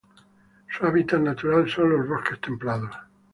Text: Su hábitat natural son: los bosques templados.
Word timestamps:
Su 0.75 0.87
hábitat 0.87 1.19
natural 1.21 1.69
son: 1.69 1.91
los 1.91 2.09
bosques 2.09 2.41
templados. 2.41 2.89